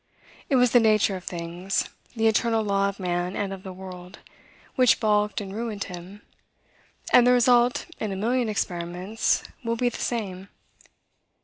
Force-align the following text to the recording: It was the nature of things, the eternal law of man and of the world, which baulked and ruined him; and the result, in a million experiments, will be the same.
It 0.49 0.55
was 0.55 0.71
the 0.71 0.79
nature 0.79 1.15
of 1.15 1.25
things, 1.25 1.87
the 2.15 2.25
eternal 2.25 2.63
law 2.63 2.89
of 2.89 2.99
man 2.99 3.35
and 3.35 3.53
of 3.53 3.61
the 3.61 3.71
world, 3.71 4.17
which 4.75 4.99
baulked 4.99 5.39
and 5.39 5.53
ruined 5.53 5.83
him; 5.83 6.23
and 7.13 7.27
the 7.27 7.33
result, 7.33 7.85
in 7.99 8.11
a 8.11 8.15
million 8.15 8.49
experiments, 8.49 9.43
will 9.63 9.75
be 9.75 9.89
the 9.89 10.01
same. 10.01 10.47